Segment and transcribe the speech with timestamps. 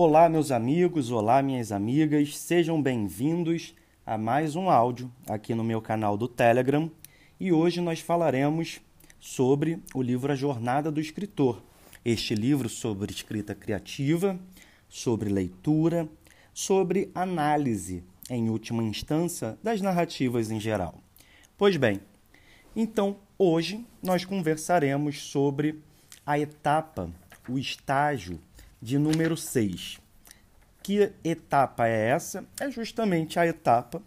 [0.00, 3.74] Olá, meus amigos, olá, minhas amigas, sejam bem-vindos
[4.06, 6.88] a mais um áudio aqui no meu canal do Telegram
[7.40, 8.80] e hoje nós falaremos
[9.18, 11.60] sobre o livro A Jornada do Escritor.
[12.04, 14.38] Este livro sobre escrita criativa,
[14.88, 16.08] sobre leitura,
[16.54, 20.94] sobre análise, em última instância, das narrativas em geral.
[21.56, 22.00] Pois bem,
[22.76, 25.82] então hoje nós conversaremos sobre
[26.24, 27.10] a etapa,
[27.48, 28.38] o estágio
[28.80, 30.00] de número 6.
[30.82, 32.44] Que etapa é essa?
[32.60, 34.02] É justamente a etapa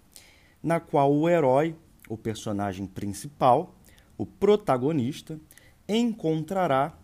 [0.64, 1.76] na qual o herói,
[2.08, 3.76] o personagem principal,
[4.18, 5.40] o protagonista,
[5.88, 6.98] encontrará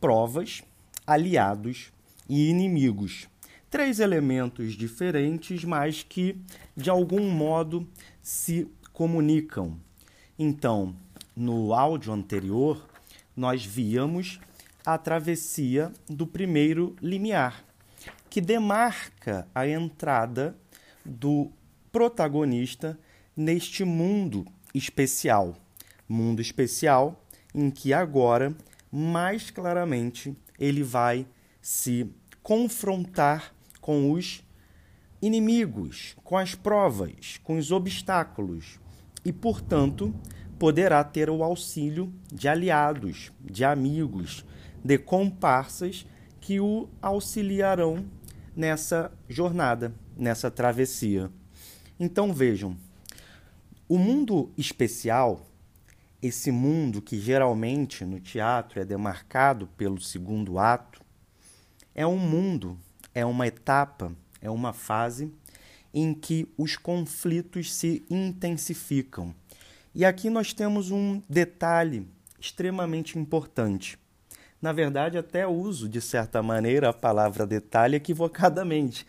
[0.00, 0.62] provas,
[1.06, 1.92] aliados
[2.28, 3.28] e inimigos.
[3.70, 6.40] Três elementos diferentes, mas que
[6.76, 7.88] de algum modo
[8.22, 9.78] se comunicam.
[10.38, 10.94] Então,
[11.36, 12.84] no áudio anterior,
[13.36, 14.40] nós víamos
[14.88, 17.62] a travessia do primeiro limiar,
[18.30, 20.56] que demarca a entrada
[21.04, 21.52] do
[21.92, 22.98] protagonista
[23.36, 25.54] neste mundo especial.
[26.08, 27.22] Mundo especial
[27.54, 28.56] em que agora,
[28.90, 31.26] mais claramente, ele vai
[31.60, 32.10] se
[32.42, 34.42] confrontar com os
[35.20, 38.80] inimigos, com as provas, com os obstáculos
[39.22, 40.14] e, portanto,
[40.58, 44.46] poderá ter o auxílio de aliados, de amigos,
[44.82, 46.06] de comparsas
[46.40, 48.04] que o auxiliarão
[48.56, 51.30] nessa jornada, nessa travessia.
[51.98, 52.76] Então vejam,
[53.88, 55.46] o mundo especial,
[56.20, 61.00] esse mundo que geralmente no teatro é demarcado pelo segundo ato,
[61.94, 62.78] é um mundo,
[63.14, 65.32] é uma etapa, é uma fase
[65.92, 69.34] em que os conflitos se intensificam.
[69.94, 72.06] E aqui nós temos um detalhe
[72.38, 73.98] extremamente importante.
[74.60, 79.06] Na verdade, até uso, de certa maneira, a palavra detalhe equivocadamente,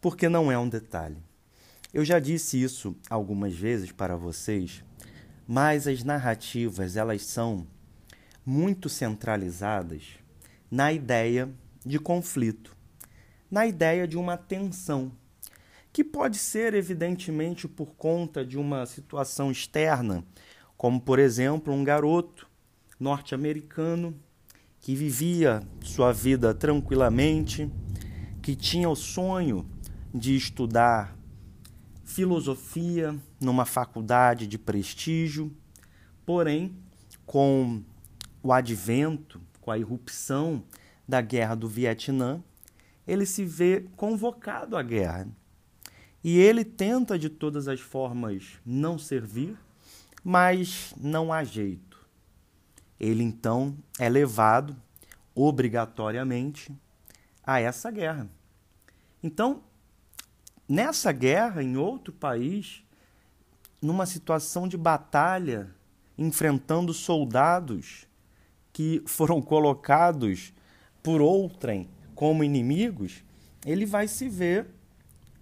[0.00, 1.22] porque não é um detalhe.
[1.94, 4.82] Eu já disse isso algumas vezes para vocês,
[5.46, 7.66] mas as narrativas, elas são
[8.44, 10.02] muito centralizadas
[10.70, 11.48] na ideia
[11.86, 12.76] de conflito,
[13.50, 15.12] na ideia de uma tensão,
[15.92, 20.24] que pode ser evidentemente por conta de uma situação externa,
[20.76, 22.48] como por exemplo, um garoto
[22.98, 24.14] norte-americano
[24.80, 27.70] que vivia sua vida tranquilamente,
[28.42, 29.68] que tinha o sonho
[30.14, 31.16] de estudar
[32.04, 35.54] filosofia numa faculdade de prestígio,
[36.24, 36.74] porém,
[37.26, 37.82] com
[38.42, 40.62] o advento, com a irrupção
[41.06, 42.42] da guerra do Vietnã,
[43.06, 45.28] ele se vê convocado à guerra.
[46.22, 49.56] E ele tenta de todas as formas não servir,
[50.24, 51.87] mas não há jeito.
[52.98, 54.76] Ele então é levado
[55.34, 56.72] obrigatoriamente
[57.44, 58.28] a essa guerra.
[59.22, 59.62] Então,
[60.68, 62.82] nessa guerra, em outro país,
[63.80, 65.72] numa situação de batalha,
[66.16, 68.06] enfrentando soldados
[68.72, 70.52] que foram colocados
[71.02, 73.22] por outrem como inimigos,
[73.64, 74.66] ele vai se ver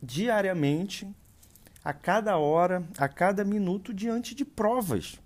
[0.02, 1.08] diariamente,
[1.82, 5.18] a cada hora, a cada minuto, diante de provas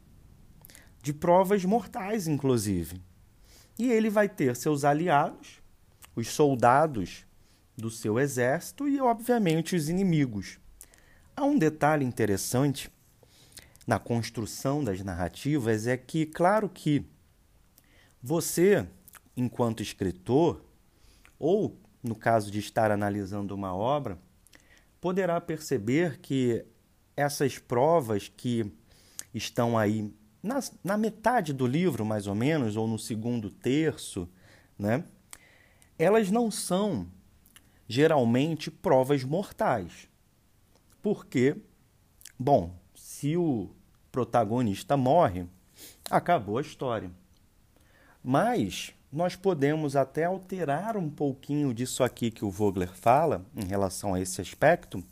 [1.03, 3.01] de provas mortais, inclusive.
[3.79, 5.61] E ele vai ter seus aliados,
[6.15, 7.25] os soldados
[7.77, 10.59] do seu exército e, obviamente, os inimigos.
[11.35, 12.91] Há um detalhe interessante
[13.87, 17.05] na construção das narrativas é que, claro que
[18.23, 18.87] você,
[19.37, 20.63] enquanto escritor,
[21.39, 24.19] ou no caso de estar analisando uma obra,
[25.01, 26.65] poderá perceber que
[27.17, 28.71] essas provas que
[29.35, 30.13] estão aí
[30.43, 34.29] na, metade do livro, mais ou menos, ou no segundo terço,
[34.79, 35.05] né?
[35.99, 37.07] elas não são
[37.87, 40.09] geralmente provas mortais.
[41.03, 41.57] Porque,
[42.39, 43.71] bom, se o
[44.11, 45.47] protagonista morre,
[46.11, 47.11] acabou a história.
[48.23, 54.15] Mas nós podemos até alterar um pouquinho disso aqui que o Vogler fala em relação
[54.15, 55.03] a esse aspecto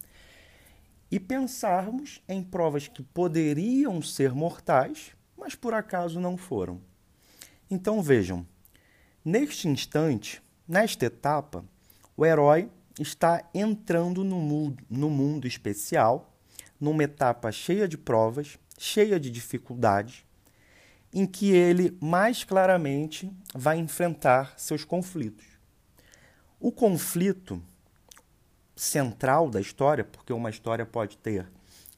[1.11, 6.81] e pensarmos em provas que poderiam ser mortais, mas por acaso não foram.
[7.71, 8.47] Então vejam,
[9.25, 11.65] neste instante, nesta etapa,
[12.17, 12.69] o herói
[12.99, 16.35] está entrando no mundo, no mundo especial,
[16.81, 20.25] numa etapa cheia de provas, cheia de dificuldades,
[21.13, 25.47] em que ele mais claramente vai enfrentar seus conflitos.
[26.61, 27.63] O conflito
[28.75, 31.49] central da história, porque uma história pode ter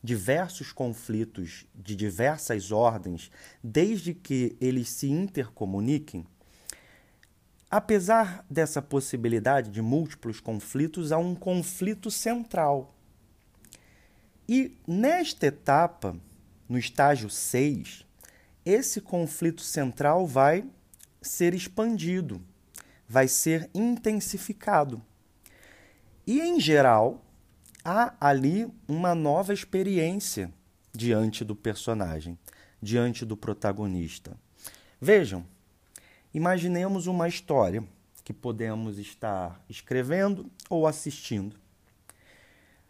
[0.02, 3.31] diversos conflitos de diversas ordens,
[3.62, 6.26] desde que eles se intercomuniquem,
[7.70, 12.94] apesar dessa possibilidade de múltiplos conflitos, há um conflito central.
[14.49, 16.17] E nesta etapa,
[16.69, 18.05] no estágio 6,
[18.64, 20.64] esse conflito central vai
[21.23, 22.43] ser expandido,
[23.08, 25.00] vai ser intensificado.
[26.26, 27.25] E, em geral,
[27.85, 30.53] há ali uma nova experiência
[30.93, 32.38] diante do personagem,
[32.82, 34.37] diante do protagonista.
[35.00, 35.44] Vejam,
[36.32, 37.85] imaginemos uma história
[38.25, 41.56] que podemos estar escrevendo ou assistindo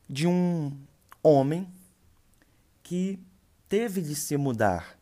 [0.09, 0.77] de um
[1.23, 1.69] homem
[2.83, 3.19] que
[3.69, 4.99] teve de se mudar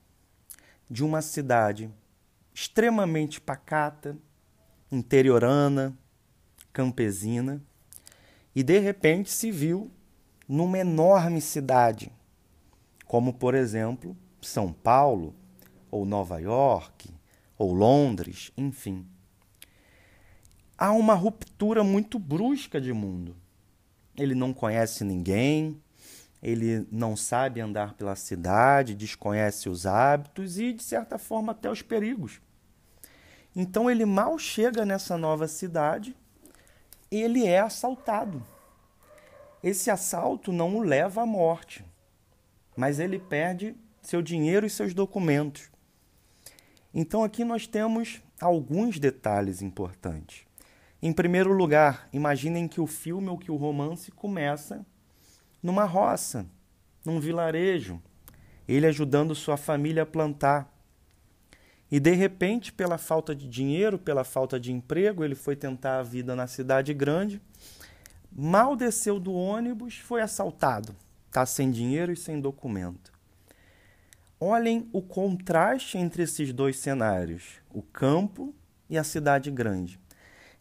[0.90, 1.90] de uma cidade
[2.52, 4.16] extremamente pacata,
[4.90, 5.96] interiorana,
[6.72, 7.62] campesina,
[8.58, 9.88] e de repente se viu
[10.48, 12.10] numa enorme cidade,
[13.06, 15.32] como por exemplo São Paulo,
[15.92, 17.08] ou Nova York,
[17.56, 19.06] ou Londres, enfim.
[20.76, 23.36] Há uma ruptura muito brusca de mundo.
[24.16, 25.80] Ele não conhece ninguém,
[26.42, 31.80] ele não sabe andar pela cidade, desconhece os hábitos e, de certa forma, até os
[31.80, 32.40] perigos.
[33.54, 36.16] Então ele mal chega nessa nova cidade,
[37.16, 38.42] ele é assaltado.
[39.62, 41.84] Esse assalto não o leva à morte,
[42.76, 45.70] mas ele perde seu dinheiro e seus documentos.
[46.94, 50.46] Então aqui nós temos alguns detalhes importantes.
[51.00, 54.84] Em primeiro lugar, imaginem que o filme ou que o romance começa
[55.62, 56.46] numa roça,
[57.04, 58.00] num vilarejo,
[58.66, 60.72] ele ajudando sua família a plantar.
[61.90, 66.02] E de repente, pela falta de dinheiro, pela falta de emprego, ele foi tentar a
[66.02, 67.40] vida na cidade grande.
[68.30, 70.94] Mal desceu do ônibus, foi assaltado.
[71.26, 73.12] Está sem dinheiro e sem documento.
[74.38, 78.54] Olhem o contraste entre esses dois cenários, o campo
[78.88, 79.98] e a cidade grande.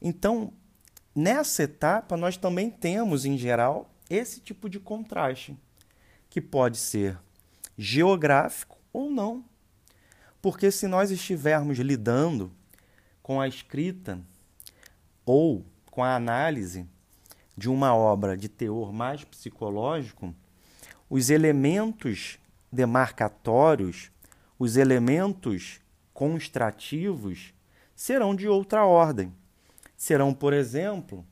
[0.01, 0.51] Então,
[1.13, 5.55] nessa etapa, nós também temos, em geral, esse tipo de contraste,
[6.29, 7.17] que pode ser
[7.77, 9.43] geográfico ou não.
[10.49, 12.49] Porque se nós estivermos lidando
[13.21, 14.17] com a escrita
[15.25, 16.87] ou com a análise
[17.57, 20.33] de uma obra de teor mais psicológico,
[21.09, 22.39] os elementos
[22.71, 24.09] demarcatórios,
[24.57, 25.81] os elementos
[26.13, 27.53] construtivos
[27.93, 29.35] serão de outra ordem.
[29.97, 31.25] Serão, por exemplo,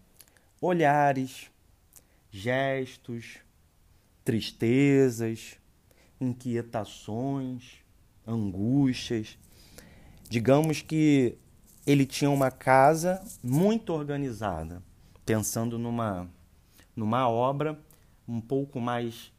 [0.59, 1.49] olhares,
[2.29, 3.37] gestos,
[4.25, 5.57] tristezas,
[6.19, 7.84] inquietações,
[8.25, 9.37] angústias.
[10.29, 11.37] Digamos que
[11.85, 14.81] ele tinha uma casa muito organizada,
[15.25, 16.27] pensando numa,
[16.95, 17.79] numa obra
[18.27, 19.31] um pouco mais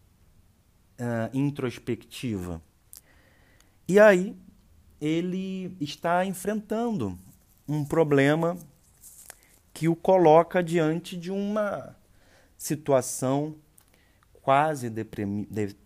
[1.01, 2.63] uh, introspectiva.
[3.89, 4.37] E aí
[5.01, 7.19] ele está enfrentando
[7.69, 8.57] um problema
[9.75, 11.95] que o coloca diante de uma
[12.57, 13.57] situação
[14.41, 14.89] quase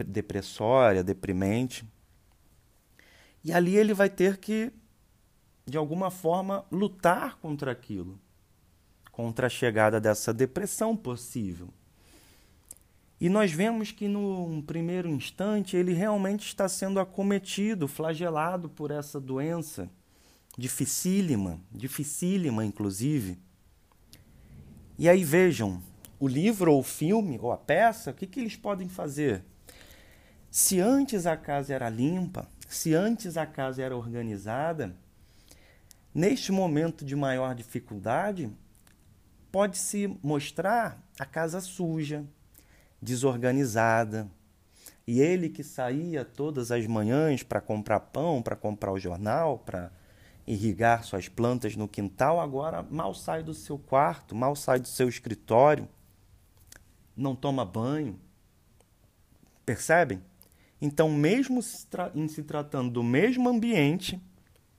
[0.06, 1.84] depressória, deprimente.
[3.44, 4.72] E ali ele vai ter que,
[5.66, 8.20] de alguma forma, lutar contra aquilo,
[9.10, 11.68] contra a chegada dessa depressão possível.
[13.20, 19.20] E nós vemos que, num primeiro instante, ele realmente está sendo acometido, flagelado por essa
[19.20, 19.90] doença
[20.56, 23.38] dificílima, dificílima, inclusive.
[24.98, 25.82] E aí vejam,
[26.18, 29.44] o livro ou o filme ou a peça, o que, que eles podem fazer?
[30.50, 34.94] Se antes a casa era limpa, se antes a casa era organizada,
[36.14, 38.50] neste momento de maior dificuldade,
[39.50, 42.24] pode-se mostrar a casa suja,
[43.00, 44.30] desorganizada.
[45.06, 49.90] E ele que saía todas as manhãs para comprar pão, para comprar o jornal, para
[50.46, 55.08] irrigar suas plantas no quintal, agora mal sai do seu quarto, mal sai do seu
[55.08, 55.88] escritório
[57.20, 58.18] não toma banho.
[59.64, 60.22] Percebem?
[60.80, 61.60] Então, mesmo
[62.14, 64.20] em se tratando do mesmo ambiente,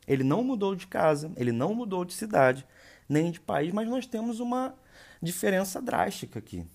[0.07, 2.65] ele não mudou de casa, ele não mudou de cidade,
[3.07, 4.75] nem de país, mas nós temos uma
[5.21, 6.65] diferença drástica aqui.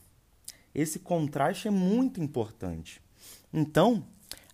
[0.74, 3.02] Esse contraste é muito importante.
[3.52, 4.06] Então,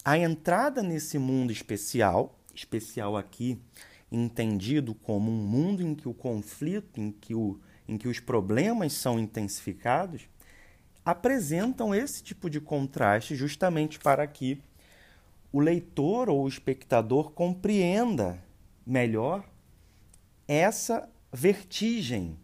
[0.05, 3.61] a entrada nesse mundo especial, especial aqui,
[4.11, 8.93] entendido como um mundo em que o conflito, em que, o, em que os problemas
[8.93, 10.29] são intensificados,
[11.05, 14.63] apresentam esse tipo de contraste justamente para que
[15.53, 18.43] o leitor ou o espectador compreenda
[18.87, 19.45] melhor
[20.47, 22.39] essa vertigem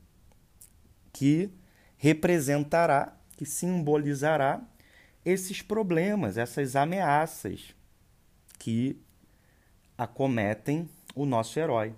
[1.13, 1.51] que
[1.97, 4.63] representará, que simbolizará
[5.25, 7.75] esses problemas, essas ameaças
[8.59, 9.01] que
[9.97, 11.95] acometem o nosso herói.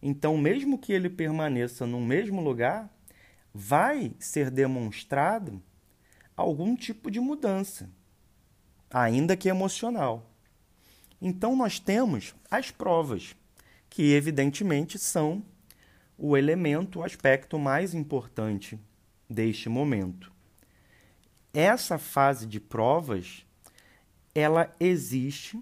[0.00, 2.90] Então, mesmo que ele permaneça no mesmo lugar,
[3.56, 5.62] vai ser demonstrado
[6.36, 7.88] algum tipo de mudança,
[8.90, 10.30] ainda que emocional.
[11.22, 13.34] Então, nós temos as provas,
[13.88, 15.42] que evidentemente são
[16.18, 18.78] o elemento, o aspecto mais importante
[19.28, 20.30] deste momento.
[21.54, 23.46] Essa fase de provas,
[24.34, 25.58] ela existe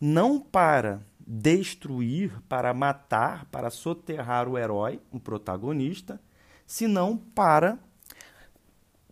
[0.00, 6.20] não para destruir, para matar, para soterrar o herói, o protagonista,
[6.66, 7.78] senão para,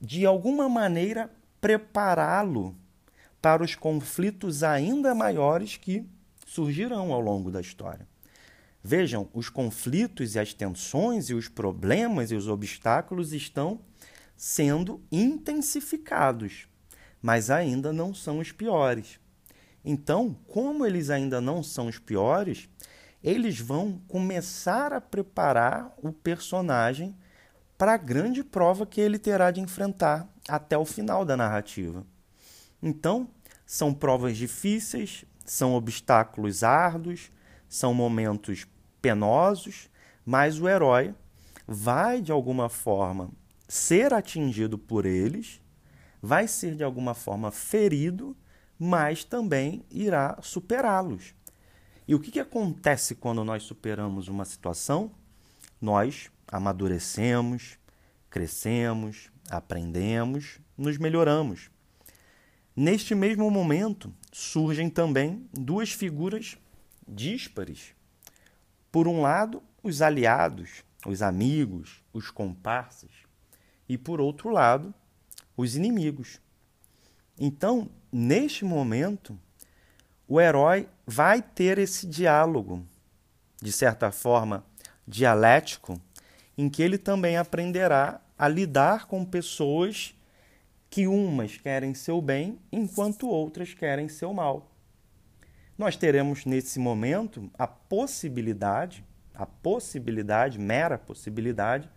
[0.01, 1.31] de alguma maneira,
[1.61, 2.77] prepará-lo
[3.41, 6.07] para os conflitos ainda maiores que
[6.47, 8.07] surgirão ao longo da história.
[8.83, 13.81] Vejam, os conflitos e as tensões e os problemas e os obstáculos estão
[14.37, 16.69] sendo intensificados,
[17.23, 19.19] mas ainda não são os piores.
[19.85, 22.69] Então, como eles ainda não são os piores,
[23.23, 27.17] eles vão começar a preparar o personagem
[27.77, 32.07] para a grande prova que ele terá de enfrentar até o final da narrativa.
[32.83, 33.29] Então,
[33.67, 37.31] são provas difíceis, são obstáculos árduos,
[37.69, 38.67] são momentos
[39.01, 39.89] penosos,
[40.25, 41.15] mas o herói
[41.67, 43.31] vai de alguma forma
[43.67, 45.61] ser atingido por eles,
[46.23, 48.37] vai ser de alguma forma ferido,
[48.79, 51.35] mas também irá superá-los.
[52.07, 55.11] E o que, que acontece quando nós superamos uma situação?
[55.81, 57.79] Nós amadurecemos,
[58.31, 61.71] crescemos, aprendemos, nos melhoramos.
[62.77, 66.59] Neste mesmo momento surgem também duas figuras
[67.07, 67.95] díspares.
[68.91, 73.11] Por um lado, os aliados, os amigos, os comparsas,
[73.89, 74.95] e por outro lado,
[75.57, 76.41] os inimigos.
[77.39, 79.39] Então, neste momento,
[80.27, 82.87] o herói vai ter esse diálogo,
[83.61, 84.65] de certa forma
[85.07, 86.01] dialético,
[86.57, 90.15] em que ele também aprenderá a lidar com pessoas
[90.89, 94.71] que umas querem seu bem, enquanto outras querem seu mal.
[95.77, 101.91] Nós teremos nesse momento a possibilidade, a possibilidade, mera possibilidade,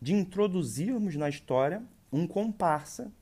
[0.00, 3.12] de introduzirmos na história um comparsa,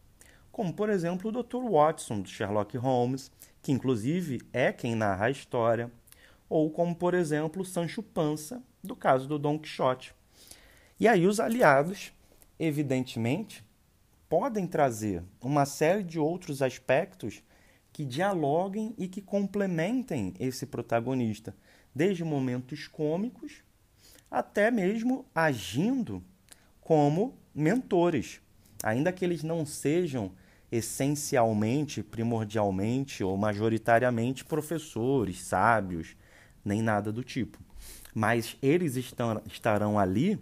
[0.52, 1.68] como por exemplo o Dr.
[1.68, 3.30] Watson do Sherlock Holmes,
[3.60, 5.90] que inclusive é quem narra a história,
[6.48, 10.14] ou como por exemplo Sancho Panza, do caso do Don Quixote.
[11.00, 12.12] E aí os aliados,
[12.58, 13.64] evidentemente,
[14.28, 17.42] podem trazer uma série de outros aspectos
[17.92, 21.54] que dialoguem e que complementem esse protagonista,
[21.94, 23.62] desde momentos cômicos
[24.30, 26.22] até mesmo agindo
[26.80, 28.40] como mentores,
[28.82, 30.32] ainda que eles não sejam
[30.70, 36.14] essencialmente, primordialmente ou majoritariamente professores, sábios,
[36.64, 37.58] nem nada do tipo.
[38.14, 40.38] Mas eles estarão ali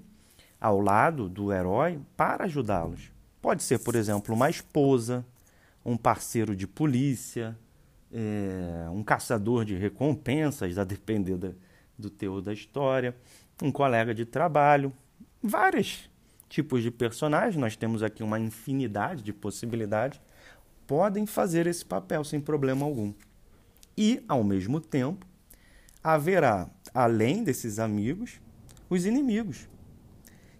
[0.61, 3.13] ao lado do herói para ajudá-los.
[3.41, 5.25] Pode ser, por exemplo, uma esposa,
[5.85, 7.57] um parceiro de polícia,
[8.13, 11.51] é, um caçador de recompensas, a depender da,
[11.99, 13.15] do teor da história,
[13.63, 14.93] um colega de trabalho,
[15.43, 16.11] vários
[16.49, 20.21] tipos de personagens, nós temos aqui uma infinidade de possibilidades,
[20.87, 23.13] podem fazer esse papel sem problema algum.
[23.97, 25.27] E, ao mesmo tempo,
[26.03, 28.41] haverá, além desses amigos,
[28.89, 29.69] os inimigos.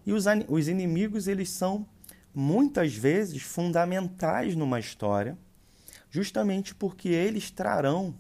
[0.07, 1.87] E os, os inimigos, eles são
[2.33, 5.37] muitas vezes fundamentais numa história,
[6.09, 8.15] justamente porque eles trarão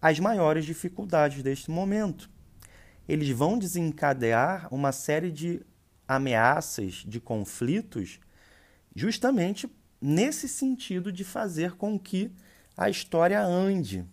[0.00, 2.30] as maiores dificuldades deste momento.
[3.08, 5.60] Eles vão desencadear uma série de
[6.06, 8.20] ameaças, de conflitos,
[8.94, 9.68] justamente
[10.00, 12.30] nesse sentido de fazer com que
[12.76, 14.06] a história ande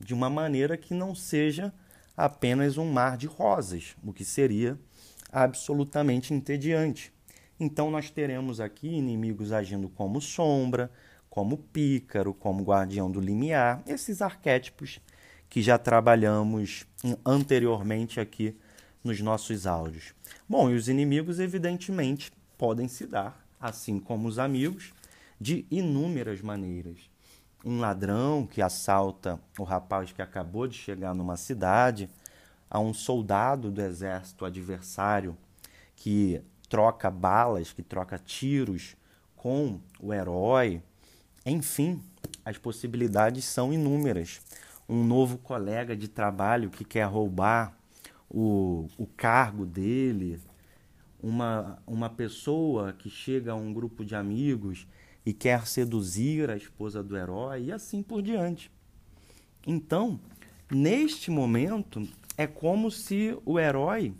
[0.00, 1.72] de uma maneira que não seja
[2.16, 4.78] apenas um mar de rosas, o que seria
[5.34, 7.12] absolutamente entediante.
[7.58, 10.90] Então, nós teremos aqui inimigos agindo como sombra,
[11.28, 15.00] como pícaro, como guardião do limiar, esses arquétipos
[15.48, 16.86] que já trabalhamos
[17.26, 18.56] anteriormente aqui
[19.02, 20.14] nos nossos áudios.
[20.48, 24.92] Bom, e os inimigos, evidentemente, podem se dar, assim como os amigos,
[25.40, 27.10] de inúmeras maneiras.
[27.64, 32.08] Um ladrão que assalta o rapaz que acabou de chegar numa cidade,
[32.74, 35.36] a um soldado do exército adversário
[35.94, 38.96] que troca balas, que troca tiros
[39.36, 40.82] com o herói.
[41.46, 42.02] Enfim,
[42.44, 44.40] as possibilidades são inúmeras.
[44.88, 47.78] Um novo colega de trabalho que quer roubar
[48.28, 50.40] o, o cargo dele,
[51.22, 54.84] uma, uma pessoa que chega a um grupo de amigos
[55.24, 58.68] e quer seduzir a esposa do herói, e assim por diante.
[59.64, 60.18] Então,
[60.68, 62.04] neste momento,
[62.36, 64.14] é como se o herói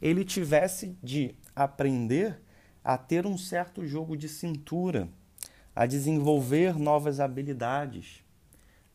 [0.00, 2.40] ele tivesse de aprender
[2.82, 5.08] a ter um certo jogo de cintura,
[5.74, 8.22] a desenvolver novas habilidades,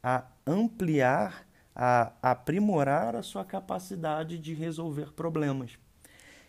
[0.03, 5.77] a ampliar, a aprimorar a sua capacidade de resolver problemas.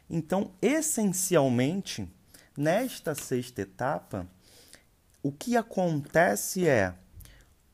[0.09, 2.09] Então, essencialmente,
[2.57, 4.26] nesta sexta etapa,
[5.23, 6.95] o que acontece é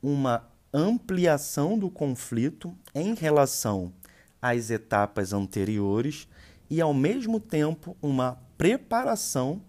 [0.01, 3.91] uma ampliação do conflito em relação
[4.49, 6.27] às etapas anteriores
[6.69, 9.61] e, ao mesmo tempo, uma preparação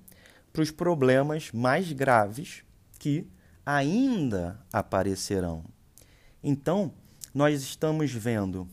[0.52, 2.62] para os problemas mais graves
[2.98, 3.26] que
[3.64, 5.64] ainda aparecerão.
[6.42, 6.92] Então,
[7.34, 8.68] nós estamos vendo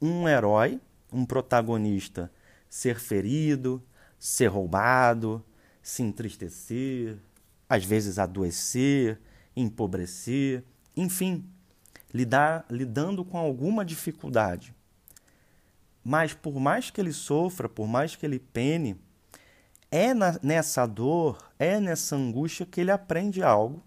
[0.00, 0.80] um herói,
[1.12, 2.30] um protagonista,
[2.68, 3.82] ser ferido,
[4.18, 5.44] ser roubado,
[5.82, 7.18] se entristecer,
[7.68, 9.20] às vezes adoecer,
[9.56, 10.64] empobrecer,
[10.96, 11.44] enfim,
[12.12, 14.74] lidar, lidando com alguma dificuldade.
[16.04, 18.96] Mas por mais que ele sofra, por mais que ele pene,
[19.90, 23.82] é na, nessa dor, é nessa angústia que ele aprende algo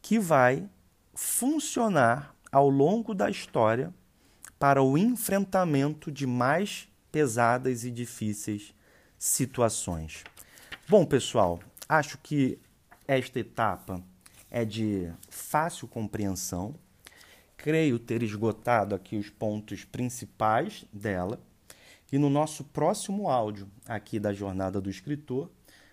[0.00, 0.68] que vai
[1.14, 3.92] funcionar ao longo da história
[4.58, 8.74] para o enfrentamento de mais pesadas e difíceis
[9.18, 10.24] situações.
[10.88, 12.58] Bom, pessoal, acho que
[13.06, 14.02] esta etapa
[14.50, 16.74] é de fácil compreensão.
[17.58, 21.40] Creio ter esgotado aqui os pontos principais dela.
[22.10, 25.50] E no nosso próximo áudio, aqui da Jornada do Escritor,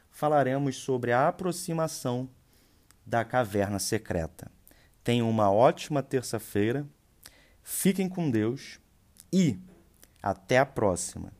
[0.09, 2.29] falaremos sobre a aproximação
[3.05, 4.49] da caverna secreta.
[5.03, 6.87] Tenham uma ótima terça-feira,
[7.61, 8.79] fiquem com Deus
[9.33, 9.59] e
[10.21, 11.33] até a próxima!